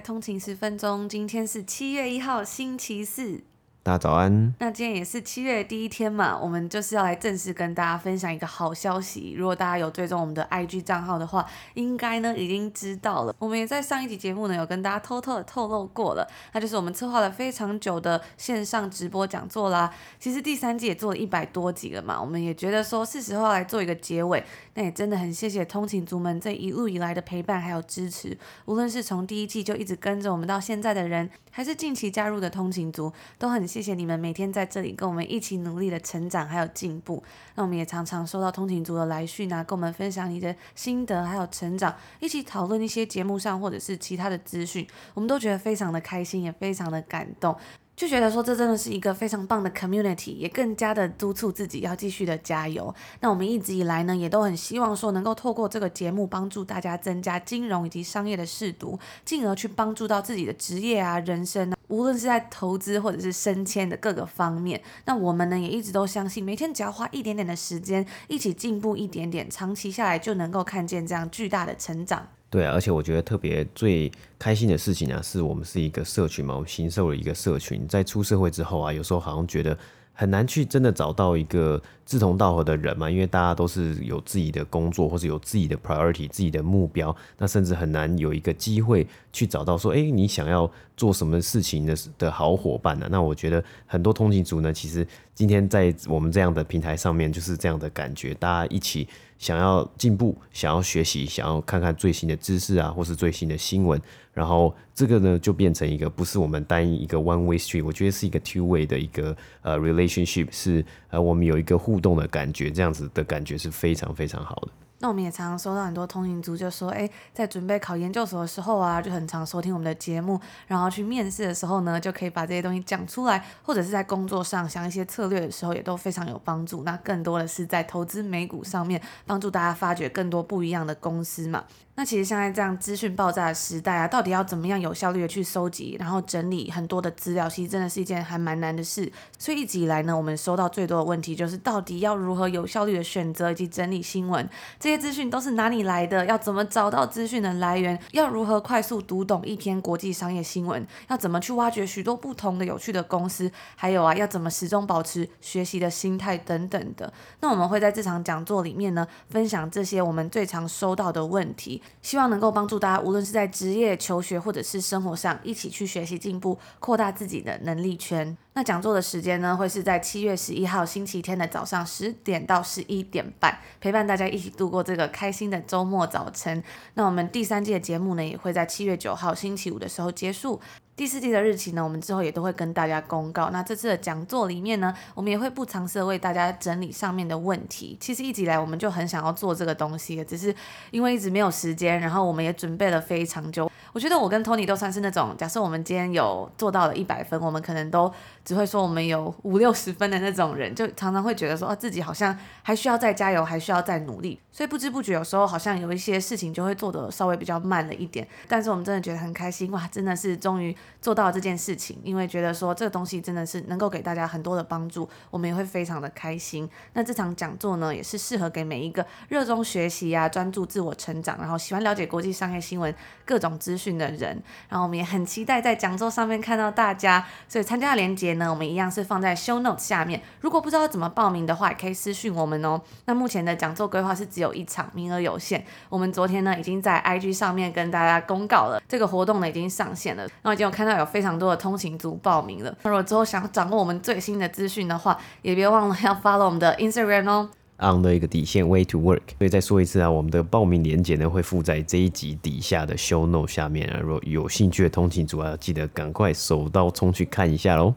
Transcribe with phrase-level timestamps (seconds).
[0.00, 1.08] 通勤十分钟。
[1.08, 3.42] 今天是七月一号，星期四。
[3.82, 4.54] 大家早安。
[4.58, 9.32] 那今天也是七月第一天嘛，我们就是要来正式跟大家分享一个好消息。
[9.34, 13.34] 如果大家有追踪我们的 IG 账号的话，应该呢已经知道了。
[13.38, 19.90] 我们也在上一集节目呢有跟大家偷偷的透露过了，那就是我们策划了非常久的线上直播讲座啦。
[20.18, 24.44] 其实第三季也做了一百多集了嘛，我们也觉得说是时候要来做一个结尾。
[24.80, 28.34] 那也真的很谢谢通勤族们这一路以来的陪伴还有支持，
[28.64, 37.22] 无论是从第一季就一直跟着我们到现在的人，还是近期加入的通勤族，都很谢谢你们每天在这里跟我们一起努力的成长还有进步。
[37.56, 47.54] 那我们也常常收到通勤族的来讯啊，跟我们分享你的心得还有成长，一起讨论一些节目上或者是其他的资讯，我们都觉得非常的开心，也非常的感动。
[48.00, 52.94] 就觉得说这真的是一个非常棒的 community，也更加的督促自己要继续的加油。
[53.20, 64.80] 那我们一直以来呢，也都很希望说能够透过这个节目帮助大家增加金融以及商业的识读，进而去帮助到自己的职业啊、人生啊，无论是在投资或者是升迁的各个方面。
[65.04, 72.28] 那我们呢，也一直都相信，每天只要花一点点的时间，一起进步一点点，长期下来就能够看见这样巨大的成长。
[72.50, 77.86] 对啊，而且我觉得特别最开心的事情啊，是我们是一个社群嘛，我们新收了一个社群。
[77.86, 79.78] 在出社会之后啊，有时候好像觉得
[80.12, 81.80] 很难去真的找到一个
[82.10, 93.06] 志同道合的人嘛，因为大家都是有自己的工作或者有自己的 priority、自己的目标，那甚至很难有一个机会去找到说，哎，你想要做什么事情的的好伙伴呢？
[93.08, 99.06] 那我觉得很多通勤族呢，其实今天在我们这样的平台上面就是这样的感觉，大家一起。
[99.38, 103.98] 想要进步，想要学习，想要看看最新的知识啊，或是最新的新闻，
[104.34, 114.68] 然后这个呢就变成一个不是我们单一一个 one way street，我觉得是一个 two way 的一个呃 relationship，是呃我们有一个互动的感觉，这样子的感觉是非常非常好的。
[115.02, 126.82] 那我们也常常收到很多通勤族就说，诶，在准备考研究所的时候啊，就很常收听我们的节目，然后去面试的时候呢，就可以把这些东西讲出来，或者是在工作上想一些策略的时候，也都非常有帮助。
[126.82, 131.64] 那更多的是在投资美股上面，帮助大家发掘更多不一样的公司嘛。
[132.00, 139.12] 那其实现在这样资讯爆炸的时代啊，到底要怎么样有效率的去收集，然后整理很多的资料，其实真的是一件还蛮难的事。
[139.38, 144.48] 所以一直以来呢，我们收到最多的问题就是，到底要如何有效率的选择以及整理新闻？
[144.78, 146.24] 这些资讯都是哪里来的？
[146.24, 148.00] 要怎么找到资讯的来源？
[148.12, 150.86] 要如何快速读懂一篇国际商业新闻？
[151.08, 153.52] 要怎么去挖掘许多不同的有趣的公司？
[153.76, 157.12] 还有啊，要怎么始终保持学习的心态等等的。
[157.40, 161.82] 那我们会在这场讲座里面呢，分享这些我们最常收到的问题。
[162.02, 168.36] 希望能够帮助大家，无论是在职业、求学或者是生活上，一起去学习进步，扩大自己的能力圈。
[168.52, 176.62] 那讲座的时间呢，会是在七月十一号星期天的早上十点到十一点半，陪伴大家一起度过这个开心的周末早晨。
[176.94, 180.60] 那我们第三季的节目呢，也会在七月九号星期五的时候结束。
[180.96, 183.48] 第四季的日期呢，我们之后也都会跟大家公告。
[183.48, 187.96] 那这次的讲座里面呢，我们也会不尝试的为大家整理上面的问题。
[187.98, 190.54] 其实一直以来我们就很想要做这个东西，只是
[190.90, 193.70] 因为一直没有时间，然后我们也准备了非常久。
[193.92, 198.12] 我觉得我跟 Tony 都算是那种，假设我们今天有做到了一百分，我们可能都
[198.44, 204.38] 只会说我们有五六十分的那种人，就常常会觉得说，哦，自己好像还需要再加油，还需要再努力。
[204.52, 208.26] 所以不知不觉有时候好像有一些事情就会做的稍微比较慢了一点。
[208.48, 216.68] 但是我们真的觉得很开心，哇，真的是终于做到了这件事情，因为觉得说这个东西真的是能够给大家很多的帮助，我们也会非常的开心。
[216.94, 222.92] 那这场讲座呢，也是适合给每一个热衷学习啊、专注自我成长，然后喜欢了解国际商业新闻
[223.24, 224.42] 各种资讯的人。
[224.68, 230.20] 然后我们也很期待在讲座上面看到大家，所以参加的链接呢，我们一样是放在 show notes 下面。
[230.40, 232.80] 如果不知道怎么报名的话，也可以私讯我们哦。
[233.04, 235.64] 那目前的讲座规划是只有一场，名额有限。
[235.88, 240.22] 我们昨天呢，已经在 IG 上面跟大家公告了，这个活动呢已经上线了。
[240.24, 242.74] 然后已经有看到有非常多的通勤族报名了。
[242.82, 247.48] 那如果之后想掌握我们最新的资讯的话，也别忘了要 follow 我们的 Instagram 哦。
[247.82, 257.94] On 的一个底线 Way to Work，所以再说一次啊，我们的报名链接呢会附在这一集底下的 Show Note 下面啊，如果有兴趣的通勤族啊，记得赶快手刀冲去看一下喽。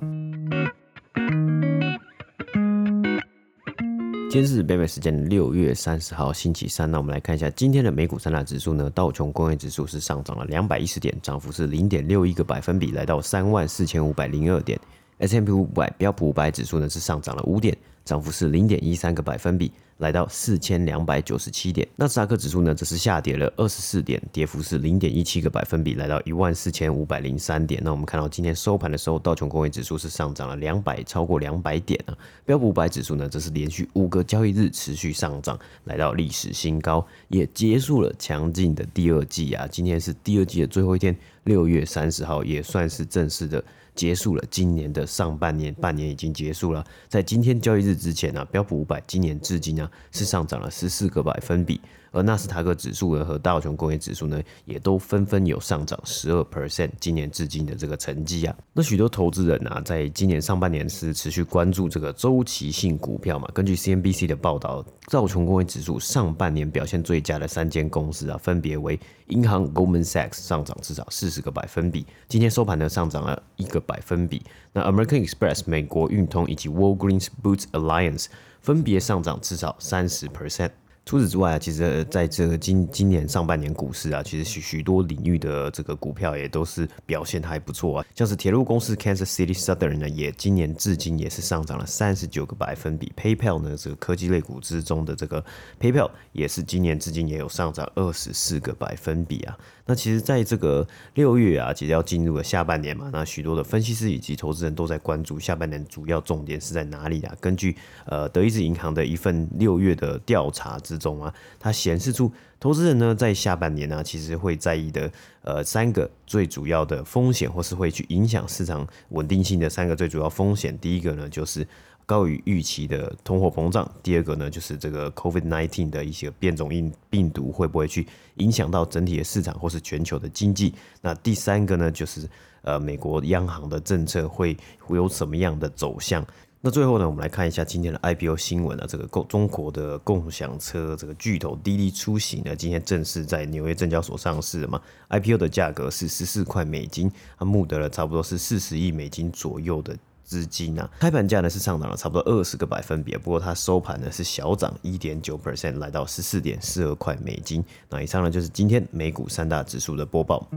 [4.31, 8.89] 今天是北美时间六月三十号星期三，那我们来看一下今天的美股三大指数呢。
[8.89, 14.79] 道琼工业指数是上涨了两百一十点，涨幅是零点六一个百分比，来到三万四千五百零二点。
[15.19, 19.71] S M P 五百标普五百指数呢是上涨了五点，涨幅是零点一三个百分比。
[19.99, 27.79] 来到四千两百九十七点，纳斯达克指数呢则是下跌了二十四点，跌幅是零点一七个百分比，来到一万四千五百零三点。
[27.85, 32.17] 那我们看到今天收盘的时候，道琼工业指数是上涨了两百，超过两百点啊。
[32.43, 39.65] 标普五百指数呢则是连续五个交易日持续上涨，来到历史新高，也结束了强劲的第二季啊。
[39.71, 43.63] 今天是第二季的最后一天，六月三十号也算是正式的。
[43.95, 46.85] 结束了今年的上半年，半年已经结束了。
[47.07, 51.79] 在今天交易日之前呢、标普五百今年至今呢、是上涨了十四个百分比。
[52.13, 58.55] 而纳斯达克指数呢和道琼工业指数呢，也都纷纷有上涨十二 percent，今年至今的这个成绩啊。
[58.71, 63.49] 那许多投资人啊，在今年上半年是持续关注这个周期性股票嘛。
[63.53, 68.99] 根据 CNBC 的报道，道琼工业指数上半年表现最佳的三间公司啊，分别为
[69.29, 74.43] 银行 Goldman Sachs 上涨至少四十个百分比，今天收盘呢上涨了一个百分比。
[74.71, 78.27] 那 American Express 美国运通以及 Walgreens Boots Alliance
[78.61, 80.69] 分别上涨至少三十 percent。
[81.05, 88.05] 除此之外啊，其实在这个今今年上半年股市啊，其实许许多领域的这个股票也都是表现还不错啊。
[88.15, 93.11] 像是铁路公司 Kansas City Southern 呢，也今年至今也是上涨了三十九个百分比。
[93.17, 95.43] PayPal 呢，这个科技类股之中的这个
[95.79, 99.57] PayPal 也是今年至今也有上涨二十四个百分比啊。
[99.85, 107.35] 那其实在这个六月啊，其实要进入了下半年嘛，那许多的分析师以及投资人都在关注下半年主要重点是在哪里啊？
[107.41, 107.75] 根据
[108.05, 115.11] 呃德意志银行的一份六月的调查之之中啊，它显示出投资人呢在下半年呢，其实会在意的
[115.41, 120.77] 呃三个最主要的风险，或是会去影响市场稳定性的三个最主要风险。
[120.77, 121.67] 第一个呢就是
[122.05, 128.05] 高于预期的通货膨胀，第二个呢就是这个 COVID-19 的一些变种病病毒会不会去
[128.35, 130.73] 影响到整体的市场或是全球的经济？
[131.01, 132.29] 那第三个呢就是
[132.61, 136.25] 呃美国央行的政策会会有什么样的走向？
[136.65, 149.93] 那最后呢，我们来看一下今天的 IPO 新闻啊，这个共中国的共享车这个巨头滴滴出行呢，今天正式在纽约证交所上市了嘛，IPO 的价格是十四块美金，它募得了差不多是四十亿美金左右的
[150.23, 157.61] 资金啊，开盘价呢是上涨了差不多二十个百分比，不过它收盘呢是小涨一点九 percent，来到十四点四二块美金。
[157.89, 160.47] 那以上呢就是今天美股三大指数的播报。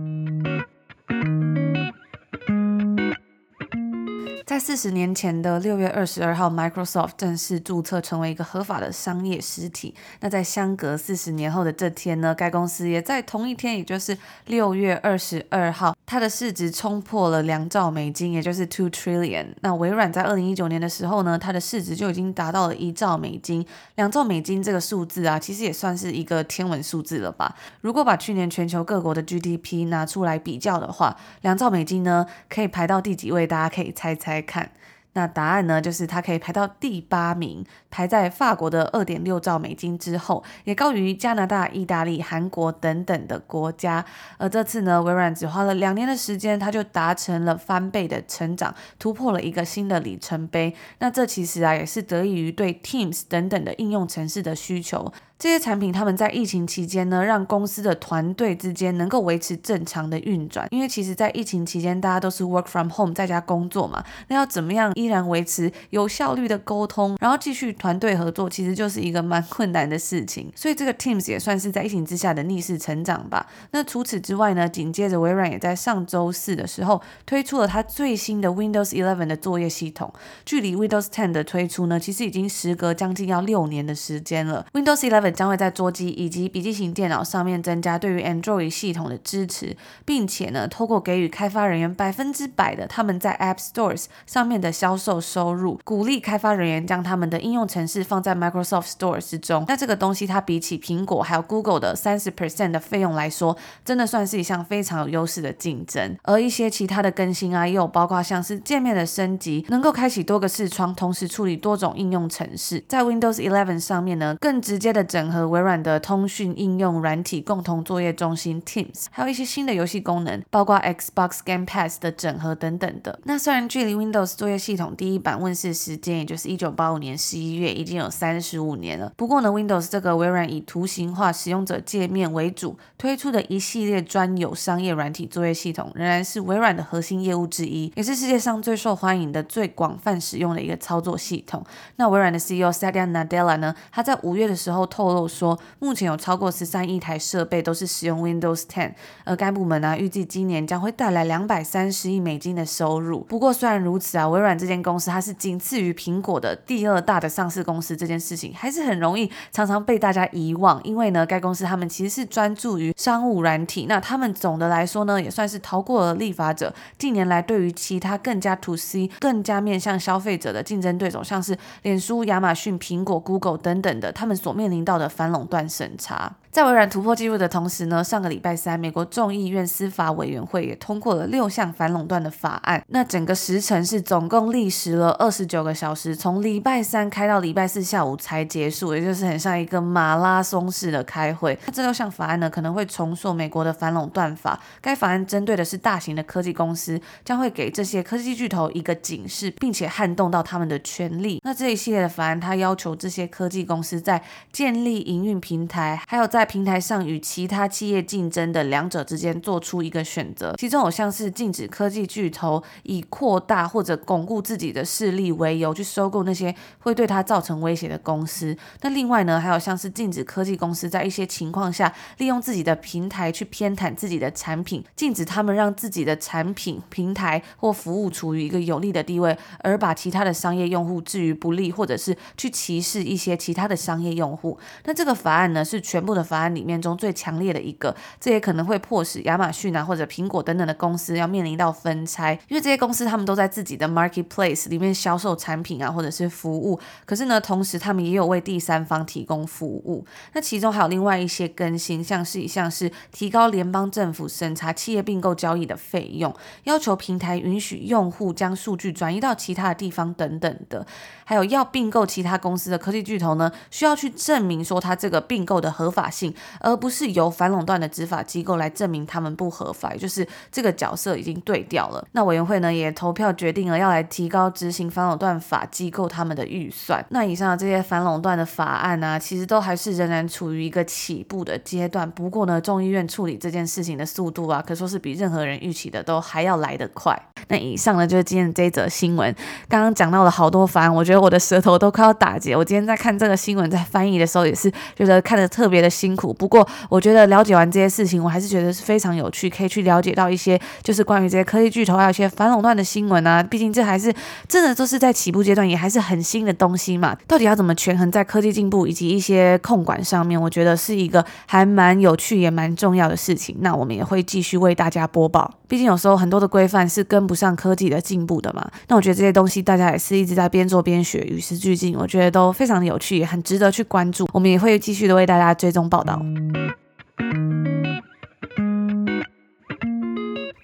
[4.56, 9.94] 在四十年前的六月二十二号，Microsoft 正式注册成为一个合法的商业实体。
[10.20, 14.16] 那在相隔四十年后的这天呢，该公司也在同一天，也就是
[14.46, 19.46] 六月二十二号，它的市值冲破了两兆美金，也就是 two trillion。
[19.60, 23.66] 那微软在二零一九年的时候呢，它的市值就已经达到了一兆美金。
[23.96, 27.56] 两兆美金这个数字啊，其实也算是一个天文数字了吧？
[27.80, 33.44] 如果把去年全球各国的 GDP 拿出来比较的话，两兆美金呢，可以排到第几位？
[33.44, 34.40] 大家可以猜猜。
[34.40, 34.70] 看，
[35.16, 44.04] 那答案呢，就是它可以排到第八名，排在法国的二点六兆美金之后，也高于加拿大、意大利、韩国等等的国家。
[44.36, 50.76] 而这次呢，微软只花了两年的时间，它就达成了翻倍的成长，突破了一个新的里程碑。
[50.98, 55.10] 那这其实啊，也是得益于对 Teams 等等的应用程式的需求。
[55.38, 60.66] 这些产品他们在疫情期间呢，让公司的团队之间能够维持正常的运转。
[60.70, 64.02] 因为其实，在疫情期间，大家都是 work from home，在家工作嘛。
[64.28, 70.50] 那要怎么样依然维持有效率的沟通，然后继续团队合作，其实就是一个蛮 困难的事情。
[70.56, 73.46] 所以这个 Teams 也算是在疫情之下的逆势成长吧。
[73.72, 80.10] 那除此之外呢，紧接着微软也在上周四的时候推出了它最新的 Windows 11的作业系统。
[80.46, 84.64] 距离 Windows 10的推出呢，其实已经时隔将近要六年的时间了。
[84.72, 99.64] Windows 11将会在桌机以及笔记型电脑上面增加对于 Android 系统的支持，并且呢，透过给予开发人员百分之百的他们在 App Stores 上面的销售收入，鼓励开发人员将他们的应用程式放在 Microsoft Store 之中。
[99.68, 106.16] 那这个东西它比起苹果还有 Google 的三十 percent 的费用来说，真的算是一项非常有优势的竞争。
[106.22, 123.18] 而一些其他的更新啊，也有包括像是界面的升级，能够开启多个视窗，同时处理多种应用程式，在 Windows 11上面呢，更直接的整合微软的通讯应用软体共同作业中心 Teams，还有一些新的游戏功能，包括 Xbox Game Pass 的整合等等的。
[123.24, 129.10] 那虽然距离 Windows 作业系统第一版问世时间，也就是一九八五年十一月，已经有三十五年了。
[129.16, 141.64] 不过呢，Windows 这个微软以图形化使用者界面为主推出的一系列专有商业软体作业系统，仍然是微软的核心业务之一，也是世界上最受欢迎的、最广泛使用的一个操作系统。
[141.96, 148.92] 那微软的 CEO Satya Nadella 呢，他在五月的时候透透露说，目前有超过十三亿台设备都是使用 Windows 10，
[149.24, 153.20] 而该部门呢、啊，预计今年将会带来两百三十亿美金的收入。
[153.20, 176.36] 不过虽然如此啊，微软这间公司它是仅次于苹果的第二大的上市公司，这件事情还是很容易常常被大家遗忘，因为呢，该公司他们其实是专注于商务软体，那他们总的来说呢，也算是逃过了立法者近年来对于其他更加 to C、更加面向消费者的竞争对手，像是脸书、亚马逊、苹果、Google 等等的，他们所面临到的反垄断审查。
[176.56, 182.82] 在微软突破纪录的同时呢，上个礼拜三，美国众议院司法委员会也通过了六项反垄断的法案。
[182.88, 191.58] 那整个时程是总共历时了二十九个小时，从礼拜三开到礼拜四下午才结束，也就是很像一个马拉松式的开会。
[191.66, 194.58] 那这六项法案呢，可能会重塑美国的反垄断法。
[194.80, 201.38] 该法案针对的是大型的科技公司，将会给这些科技巨头一个警示，并且撼动到他们的权利。
[201.44, 218.56] 那这一系列的法案，它要求这些科技公司在建立营运平台，还有在平台上与其他企业竞争的两者之间做出一个选择，其中有像是禁止科技巨头以扩大或者巩固自己的势力为由去收购那些会对它造成威胁的公司。
[218.80, 234.58] 那另外呢，还有像是禁止科技公司在一些情况下利用自己的平台去偏袒自己的产品，禁止他们让自己的产品、平台或服务处于一个有利的地位，而把其他的商业用户置于不利，或者是去歧视一些其他的商业用户。
[234.84, 250.04] 那这个法案呢，是全部的法案里面中最强烈的一个，这也可能会迫使亚马逊啊或者苹果等等的公司要面临到分拆，因为这些公司他们都在自己的 marketplace 里面销售产品啊或者是服务，可是呢，同时他们也有为第三方提供服务。
[250.32, 260.86] 那其中还有另外一些更新，像是一项是提高联邦政府审查企业并购交易的费用，要求平台允许用户将数据转移到其他的地方等等的，
[261.24, 266.34] 还有要并购其他公司的科技巨头呢，需要去证明说他这个并购的合法性。
[266.60, 272.06] 而不是由反垄断的执法机构来证明他们不合法，也就是这个角色已经对调了。
[272.12, 277.04] 那委员会呢也投票决定了要来提高执行反垄断法机构他们的预算。
[277.10, 282.10] 那以上的这些反垄断的法案呢、其实都还是仍然处于一个起步的阶段。
[282.10, 287.20] 不过呢，众议院处理这件事情的速度啊，可说是比任何人预期的都还要来得快。
[287.48, 289.34] 那以上呢就是今天这一则新闻。
[289.68, 292.56] 刚刚讲到了好多法案，我觉得我的舌头都快要打结。
[292.56, 296.32] 我今天在看这个新闻，在翻译的时候也是觉得看得特别的辛苦。
[296.32, 303.42] 不过我觉得了解完这些事情，我还是觉得是非常有趣，可以去了解到一些就是关于这些科技巨头还有一些反垄断的新闻啊。
[303.42, 304.12] 毕竟这还是
[304.48, 307.16] 真的都是在起步阶段，也还是很新的东西嘛。
[307.26, 313.56] 到底要怎么权衡在科技进步以及一些控管上面，我觉得是一个还蛮有趣也蛮重要的事情。
[313.60, 315.54] 那我们也会继续为大家播报。
[315.68, 318.68] 毕竟有时候很多的规范是跟不上科技的进步的嘛。
[318.88, 321.94] 那我觉得这些东西大家也是一直在边做边学，与时俱进。
[321.96, 324.26] 我觉得都非常有趣，也很值得去关注。
[324.32, 326.20] 我们也会继续的为大家追踪报道。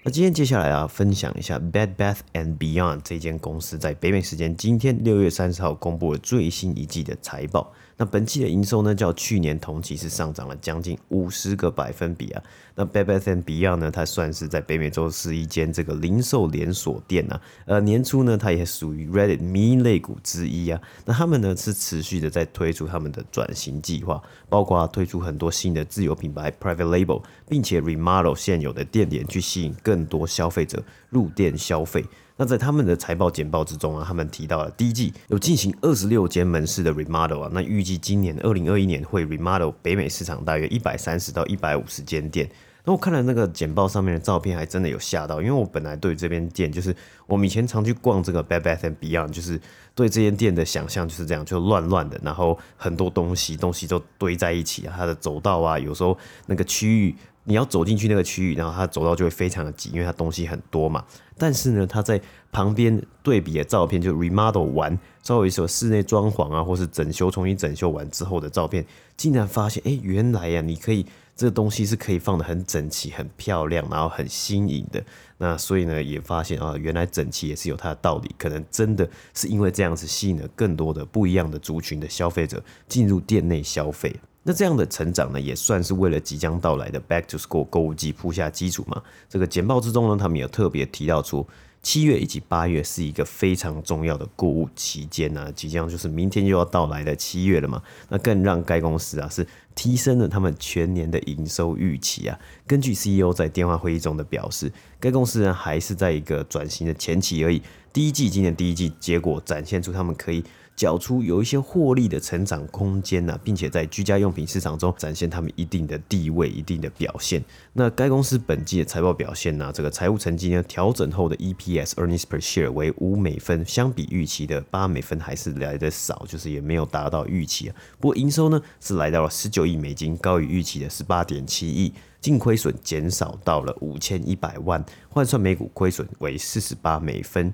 [0.05, 7.71] 那今天接下来啊，分享一下 Bed Bath and Beyond 这间公司在北美时间今天六月三十号公布了最新一季的财报。
[7.95, 12.43] 那本期的营收呢，较去年同期是上涨了将近五十个百分比啊。
[12.75, 17.39] 那 Bed Bath and Beyond 呢，它算是在北美洲是一间这个零售连锁店啊。
[17.65, 20.81] 呃，年初呢，它也属于 Reddit 迷因类股之一啊。
[21.05, 32.03] 那他们呢是持续的在推出他们的转型计划，包括推出很多新的自有品牌 Private Label，并且 remodel 现有的店点，去吸引更更多消费者入店消费。
[32.35, 42.49] 那在他们的财报简报之中啊，他们提到了第一季有进行二十六间门市的 remodel 啊，那预计今年二零二一年会 remodel 北美市场大约一百三十到一百五十间店。
[42.85, 46.93] 那我看了那个简报上面的照片，还真的有吓到，因为我本来对这边店就是
[47.27, 49.61] 我们以前常去逛这个 Bed Bath and Beyond，就是
[49.93, 57.15] 对这间店的想象就是这样，就乱乱的，然后很多东西东西都堆在一起啊，它的走道啊，有时候那个区域。
[57.45, 61.03] 你要走进去那个区域，然后它走道就会非常的挤，因为它东西很多嘛。
[61.37, 62.21] 但是呢，它在
[62.51, 68.85] 旁边对比的照片，就 remodel 完，稍微有室内装潢啊，或是整修、重新整修完之后的照片，
[69.17, 75.03] 竟然发现，哎，原来呀、你可以这个东西是可以放得很整齐、很漂亮，然后很新颖的。
[75.39, 84.15] 那所以呢，也发现啊，原来整齐也是有它的道理，可能真的是因为这样子吸引了更多的不一样的族群的消费者进入店内消费。
[84.43, 89.01] 那这样的成长呢，也算是为了即将到来的 Back to School 购物季铺下基础嘛。
[89.29, 91.47] 这个简报之中呢，他们有特别提到出。
[91.81, 97.81] 七月以及八月是一个非常重要的购物期间啊，即将就是明天就要到来的七月了嘛。
[98.07, 99.45] 那更让该公司啊是
[99.75, 102.39] 提升了他们全年的营收预期啊。
[102.65, 107.61] 根据 CEO 在电话会议中的表示，该公司呢还是在一个转型的前期而已。
[107.91, 110.41] 第一季今年第一季结果展现出他们可以。
[110.75, 117.43] 缴出有一些获利的成长空间呐，并且在居家用品市场中展现他们一定的地位、一定的表现。
[117.73, 127.75] 那该公司本季的财报表现呢，这个财务成绩呢，调整后的 EPS earnings per share 为五美分，相比预期的八美分还是来得少，就是也没有达到预期啊。
[127.99, 137.53] 不过营收呢是来到了十九亿美金，高于预期的十八点七亿，净亏损减少到了五千一百万，换算每股亏损为四十八美分。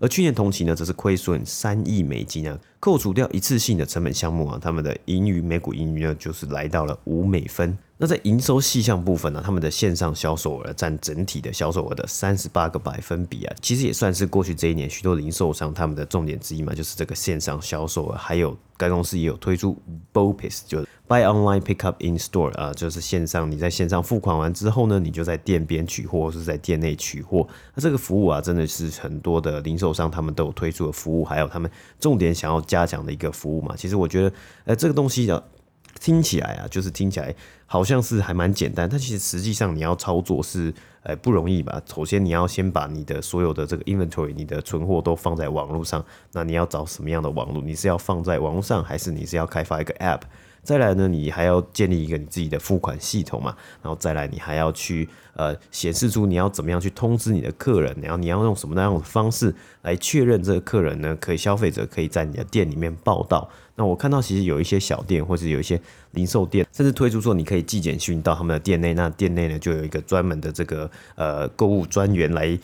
[0.00, 7.76] 而去年同期呢，则是亏损三亿美金啊，扣除掉一次性的成本项目啊，他们的盈余每股盈余呢，就是来到了五美分。
[7.98, 18.16] 那在营收细项部分呢，他们的线上销售额占整体的销售额的三十八个百分比啊，其实也算是过去这一年许多零售商他们的重点之一嘛，就是这个线上销售额。
[18.16, 19.76] 还有该公司也有推出
[20.14, 27.44] BOPIS，就是 Buy Online Pick Up In Store 啊，就是线上你在线上付款完之后呢，你就在店边取货或是在店内取货。
[27.74, 33.74] 那这个服务啊，真的是很多的零售商他们都有推出的服务，还有他们重点想要加强的一个服务嘛。
[33.76, 34.32] 其实我觉得，
[34.66, 35.42] 呃，这个东西啊。
[35.98, 37.34] 听起来啊，就是听起来
[37.66, 41.82] 好像是还蛮简单，但其实实际上你要操作是呃不容易吧。
[41.92, 46.02] 首先你要先把你的所有的这个 inventory，你的存货都放在网络上，
[46.32, 47.60] 那你要找什么样的网络？
[47.60, 50.20] 你是要放在网络上，还是你是要开发一个 app？
[50.62, 63.48] 再来呢，你还要建立一个你自己的付款系统嘛，然后再来你还要去呃显示出你要怎么样去通知你的客人，然后你要用什么样的方式来确认这个客人呢，可以消费者可以在你的店里面报到。
[63.74, 65.80] 那我看到其实有一些小店或者有一些
[66.12, 72.58] 零售店，甚至推出说你可以寄简讯到他们的店内，那店内呢就有一个专门的这个呃购物专员来。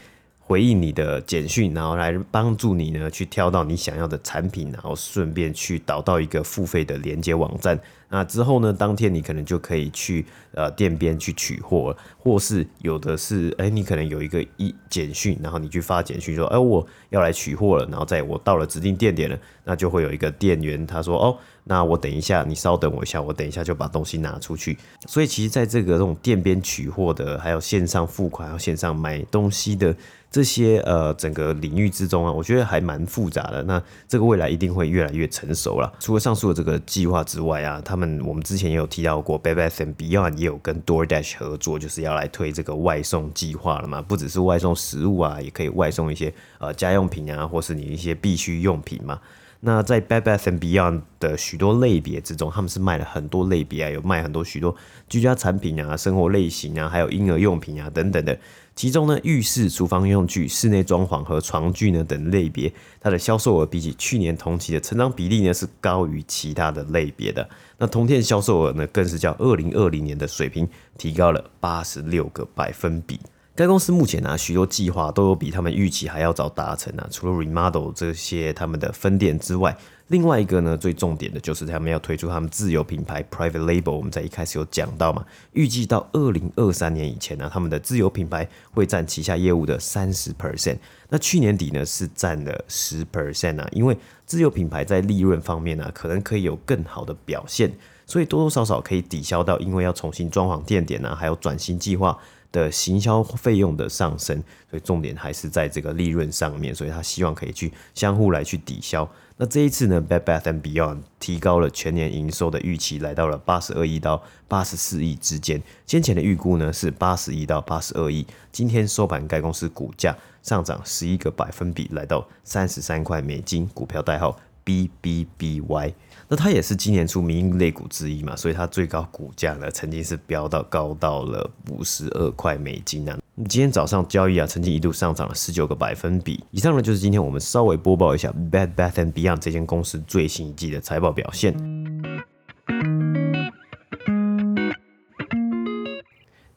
[0.46, 7.76] 回应你的简讯，然后来帮助你呢去挑到你想要的产品，然后顺便去导到一个付费的连接网站。
[8.08, 24.78] 那之后呢，当天你可能就可以去呃店边去取货，或是有的是哎、你可能有一个一简讯，然后你去发简讯说哎、我要来取货了，然后在我到了指定店点了，那就会有一个店员他说哦，那我等一下，你稍等我一下，我等一下就把东西拿出去。
[25.06, 29.94] 所以其实在这个这种店边取货的，还有线上付款，还有线上买东西的。
[30.28, 33.62] 这些呃，整个领域之中啊，我觉得还蛮复杂的。
[33.62, 35.90] 那这个未来一定会越来越成熟了。
[35.98, 44.02] 除了上述的这个计划之外啊，他们我们之前也有提到过，Bed Bath & Beyond 也有跟 DoorDash 合作，就是要来推这个外送计划了嘛。
[44.02, 49.18] 不只是外送食物啊，也可以外送一些呃家用品啊，或是你一些必需用品嘛。
[49.60, 54.76] 那在 Bed Bath & Beyond 的许多类别之中，他们是卖了很多类别啊，有卖很多许多
[55.08, 58.38] 居家产品啊、生活类型啊，还有婴儿用品啊等等的。
[58.76, 67.48] 其中呢，浴室、厨房用具、室内装潢和床具呢等类别，它的销售额比起去年同期的成长比例呢是高于其他的类别的。
[67.78, 73.18] 那同店销售额呢，更是较二零二零年的水平提高了八十六个百分比。
[73.54, 77.08] 该公司目前啊，许多计划都有比他们预期还要早达成啊。
[77.10, 79.74] 除了 remodel 这些他们的分店之外，
[80.08, 83.90] 另外一个呢，最重点的就是他们要推出他们自有品牌 private label。
[83.90, 90.78] 我们在一开始有讲到嘛，预计到二零二三年以前呢，他们的自有品牌会占旗下业务的三十 percent。
[91.08, 97.72] 那去年底呢是占了十 percent 啊，因为自有品牌在利润方面呢，可能可以有更好的表现，
[98.06, 102.16] 所以多多少少可以抵消到因为要重新装潢店点啊，还有转型计划。
[102.52, 109.06] 的行销费用的上升，所以重点还是在这个利润上面，所以他希望可以去相互来去抵消。
[109.38, 115.62] 那这一次呢，Bed Bath & Beyond 提高了全年营收的预期，来到了八十二亿到八十四亿之间。
[115.86, 118.26] 先前的预估呢是八十亿到八十二亿。
[118.50, 125.92] 今天收盘，该公司股价上涨十一个百分比，来到三十三块美金，股票代号 BBBY。
[126.28, 133.18] 那它也是今年出民营类股之一嘛，所以它最高股价呢，曾经是飙到高到了五十二块美金啊。
[133.44, 136.42] 今天早上交易啊，曾经一度上涨了十九个百分比。
[136.52, 141.54] 以上呢，就是今天我们稍微播报一下 Bad Bath and & Beyond 这间公司最新一季的财报表现。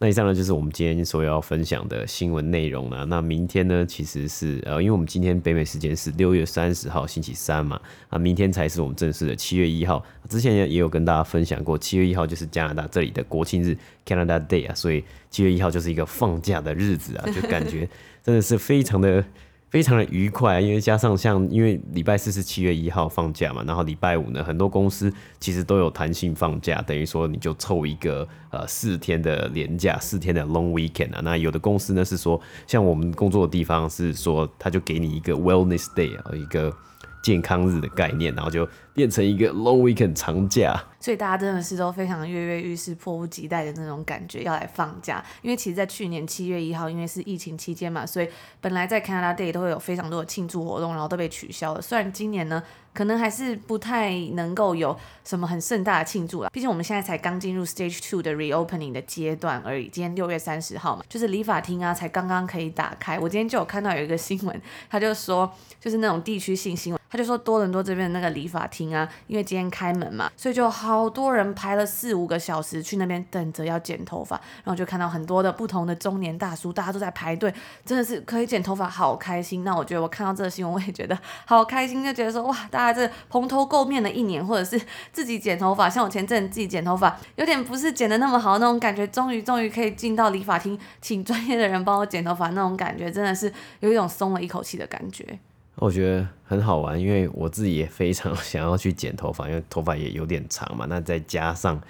[0.10, 3.06] 以上呢，就是我们今天所要分享的新闻内容了。
[3.06, 10.04] 那明天呢，其实是呃，因为我们今天北美时间是六月三十号星期三嘛，啊，明天才是我们正式的七月一号。
[10.28, 17.88] 之前也有跟大家分享过，七月一号就是加拿大这里的国庆日 （Canada Day） 啊，所以七月一号就是一个放假的日子啊，就感觉
[18.24, 19.24] 真的是非常的。
[19.70, 31.22] 非常的愉快，因为加上像因为礼拜四是七月一号放假嘛，然后礼拜五呢，很多公司其实都有弹性放假，等于说你就凑一个呃四天的连假，四天的 long weekend 啊。
[31.24, 36.76] 那有的公司呢是说，像我们工作的地方是说，他就给你一个 wellness day 啊，一个
[37.22, 40.82] 健康日的概念，然后就变成一个 long weekend 长假。
[41.00, 48.28] 所以大家真的是都非常跃跃欲试、迫不及待的那种感觉要来放假，因为其实，在去年七月一号，因为是疫情期间嘛，所以
[48.60, 51.82] 本来在 Canada Day 都会有非常多的庆祝活动，然后都被取消了。
[51.82, 52.62] 虽然今年呢，
[53.00, 59.88] 可能还是不太能够有什么很盛大的庆祝了，毕竟我们现在才刚进入 Stage Two 的 Reopening 的阶段而已。
[59.88, 63.18] 今天六月三十号嘛，就是理发厅啊，才刚刚可以打开。
[63.18, 74.36] 我今天就有看到有一个新闻，他就说，就是那种地区性新闻，他就说多伦多这边的那个理发厅啊，因为今天开门嘛，所以就好多人排了四五个小时去那边等着要剪头发，
[74.66, 77.54] 然后就看到很多的不同的中年大叔，大家都在排队，
[77.86, 79.64] 真的是可以剪头发，好开心。
[79.64, 84.80] 那我觉得我看到这个新闻，我也觉得好开心，就觉得说哇，大家这蓬头垢面的一年，或者是
[85.12, 95.40] 自己剪头发，像我前阵子自己剪头发，有点不是剪得那么好那种感觉，终于终于可以进到理发厅，请专业的人帮我剪头发，那种感觉真的是有一种松了一口气的感觉。
[95.76, 100.86] 我觉得很好玩，因为我自己也非常 想要去剪头发，因为头发也有点长嘛。
[100.90, 101.82] 那再加上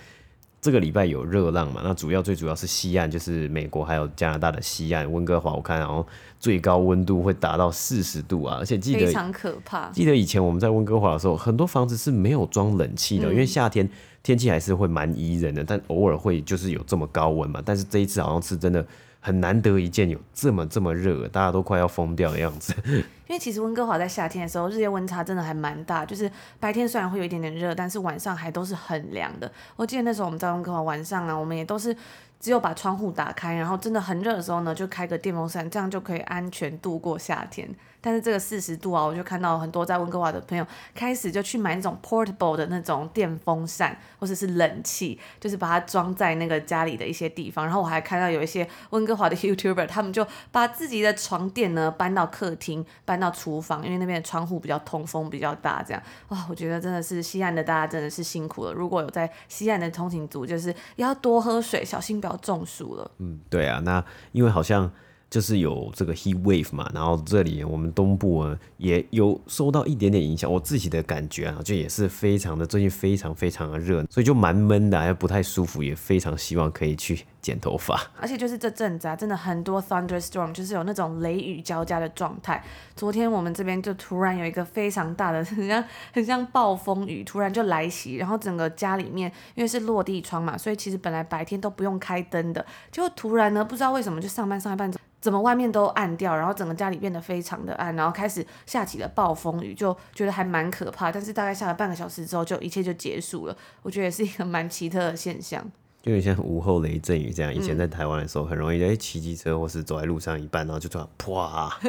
[0.62, 6.06] 这个礼拜有热浪嘛，那主要最主要是西岸，就是美国还有加拿大的西岸，温哥华我看然后
[6.40, 9.90] 最高温度会达到四十度啊，而且记得非常可怕。
[9.90, 13.88] 记得以前我们在温哥华的时候，很多房子是没有装冷气的，嗯，因为夏天
[14.24, 17.62] 天气还是会蛮宜人的，但偶尔会就是有这么高温嘛。
[17.66, 18.86] 但是这一次好像是真的。
[19.22, 22.74] 很难得一见有这么这么热，大家都快要疯掉的样子。
[23.28, 29.52] 因为其实温哥华在夏天的时候，日夜温差真的还蛮大，就是白天虽然会有一点点热，但是晚上还都是很凉的。
[29.76, 31.94] 我记得那时候我们在温哥华晚上啊，我们也都是。
[32.40, 37.70] 只有把窗户打开，然后真的很热的时候呢，就开个电风扇，这样就可以安全度过夏天。
[38.02, 47.66] 但是这个四十度啊，我就看到很多在温哥华的朋友开始就去买那种 portable 的那种电风扇，或者是冷气，就是把它装在那个家里的一些地方。
[47.66, 55.84] 然后我还看到有一些温哥华的 YouTuber，他们就把自己的床垫呢搬到客厅，搬到厨房，因为那边的窗户比较通风比较大。
[55.84, 58.74] 这样哇，我觉得真的是西岸的大家真的是辛苦了。
[58.74, 63.12] 如果有在西岸的通勤族，就是要多喝水，小心不要中暑了。
[63.18, 64.92] 嗯，对啊，那因为好像
[65.30, 70.52] 就是有这个 heat wave 嘛，然后这里我们东部啊也有受到一点点影响。
[70.52, 78.00] 我自己的感觉啊，就也是非常的最近非常非常的热，所以就蛮闷的，还不太舒服，也非常希望可以去剪头发。
[78.20, 82.64] 而且就是这阵子啊，真的很多 thunderstorm，就是有那种雷雨交加的状态。
[82.96, 94.92] 昨天我们这边就突然有一个非常大的， 很像很像暴风雨，突然就来袭，然后整个家里面因为是落地窗嘛，所以其实本来白天都不用开灯的，就突然呢，不知道为什么就上班上一半。
[95.22, 101.12] 怎么外面都暗掉，然后整个家里变得非常的暗，然后开始下起了暴风雨，就觉得还蛮可怕。
[101.12, 103.58] 但是大概下了半个小时之后，就一切就结束了。
[103.82, 105.62] 我觉得也是一个蛮奇特的现象，
[106.02, 107.54] 就有点像午后雷阵雨这样。
[107.54, 111.78] 以前在台湾的时候，很容易哎骑机车或是走在路上一半，然后就突然啪。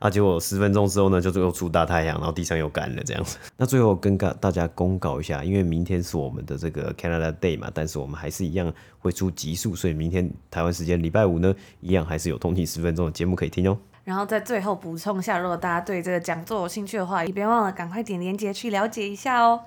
[0.00, 0.08] 啊！
[0.08, 3.36] 结果十分钟之后呢，就又出大太阳，然后地上又干了这样子。
[3.58, 13.76] 那最后跟大家公告一下，因为明天是我们的这个 Canada Day 嘛，但是我们还是一样会出集数，所以明天台湾时间礼拜五呢，一样还是有通勤十分钟的节目可以听哦。
[14.02, 19.60] 然后在最后补充一下，如果大家对这个讲座有兴趣的话，也别忘了赶快点链接去了解一下哦。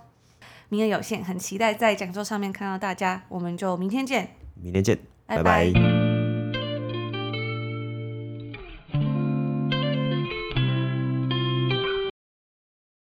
[0.73, 4.29] 名额有限，很期待在讲座上面看到大家，我们就明天见。
[4.55, 5.71] 明天见，拜拜。
[5.71, 6.12] 拜拜。